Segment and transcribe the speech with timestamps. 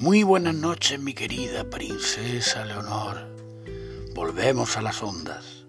[0.00, 3.34] Muy buenas noches, mi querida princesa Leonor.
[4.14, 5.66] Volvemos a las ondas.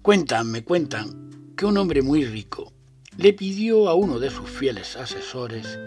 [0.00, 2.72] Cuentan, me cuentan, que un hombre muy rico
[3.18, 5.78] le pidió a uno de sus fieles asesores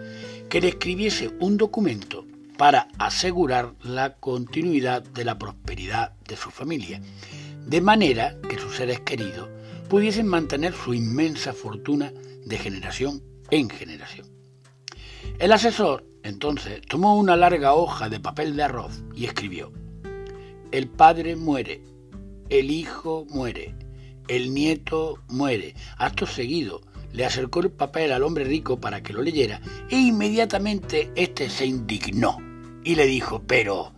[0.50, 2.27] que le escribiese un documento
[2.59, 7.02] para asegurar la continuidad de la prosperidad de su familia,
[7.66, 9.50] de manera que sus seres queridos
[9.89, 12.14] pudiesen mantener su inmensa fortuna
[12.45, 14.28] de generación en generación.
[15.40, 19.72] El asesor, entonces, tomó una larga hoja de papel de arroz y escribió,
[20.72, 21.82] El padre muere,
[22.50, 23.76] el hijo muere,
[24.28, 25.76] el nieto muere.
[25.98, 26.82] Acto seguido,
[27.14, 31.66] le acercó el papel al hombre rico para que lo leyera e inmediatamente éste se
[31.66, 32.38] indignó
[32.84, 33.94] y le dijo, pero,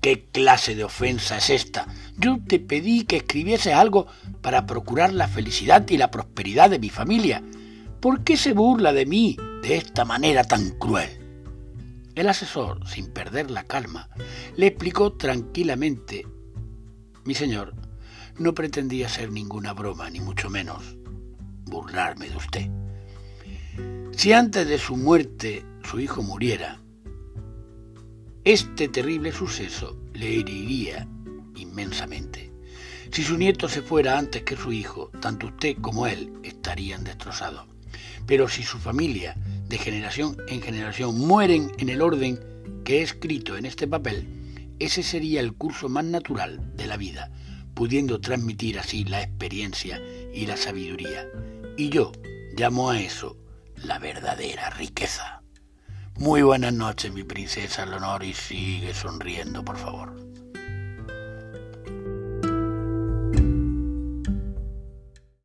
[0.00, 1.86] ¿qué clase de ofensa es esta?
[2.16, 4.06] Yo te pedí que escribiese algo
[4.42, 7.42] para procurar la felicidad y la prosperidad de mi familia.
[8.00, 11.10] ¿Por qué se burla de mí de esta manera tan cruel?
[12.14, 14.08] El asesor, sin perder la calma,
[14.54, 16.24] le explicó tranquilamente,
[17.24, 17.74] mi señor,
[18.38, 20.96] no pretendía ser ninguna broma, ni mucho menos
[21.64, 22.70] burlarme de usted.
[24.12, 26.80] Si antes de su muerte su hijo muriera,
[28.44, 31.08] este terrible suceso le heriría
[31.56, 32.52] inmensamente.
[33.10, 37.66] Si su nieto se fuera antes que su hijo, tanto usted como él estarían destrozados.
[38.26, 39.36] Pero si su familia,
[39.68, 42.40] de generación en generación, mueren en el orden
[42.84, 44.36] que he escrito en este papel,
[44.78, 47.30] ese sería el curso más natural de la vida,
[47.74, 50.00] pudiendo transmitir así la experiencia
[50.32, 51.26] y la sabiduría.
[51.76, 52.12] Y yo
[52.56, 53.36] llamo a eso
[53.76, 55.42] la verdadera riqueza.
[56.18, 60.14] Muy buenas noches, mi princesa Leonor, y sigue sonriendo, por favor.